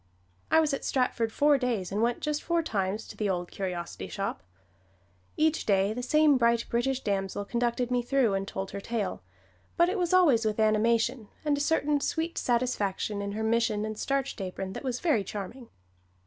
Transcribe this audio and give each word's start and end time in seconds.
I 0.49 0.59
was 0.59 0.73
at 0.73 0.83
Stratford 0.83 1.31
four 1.31 1.59
days 1.59 1.91
and 1.91 2.01
went 2.01 2.21
just 2.21 2.41
four 2.41 2.63
times 2.63 3.07
to 3.07 3.15
the 3.15 3.29
old 3.29 3.51
curiosity 3.51 4.07
shop. 4.07 4.41
Each 5.37 5.63
day 5.63 5.93
the 5.93 6.01
same 6.01 6.37
bright 6.39 6.65
British 6.71 7.01
damsel 7.01 7.45
conducted 7.45 7.91
me 7.91 8.01
through, 8.01 8.33
and 8.33 8.47
told 8.47 8.71
her 8.71 8.81
tale, 8.81 9.21
but 9.77 9.89
it 9.89 9.99
was 9.99 10.11
always 10.11 10.43
with 10.43 10.59
animation, 10.59 11.27
and 11.45 11.55
a 11.55 11.61
certain 11.61 11.99
sweet 12.01 12.39
satisfaction 12.39 13.21
in 13.21 13.33
her 13.33 13.43
mission 13.43 13.85
and 13.85 13.95
starched 13.95 14.41
apron 14.41 14.73
that 14.73 14.83
was 14.83 14.99
very 14.99 15.23
charming. 15.23 15.69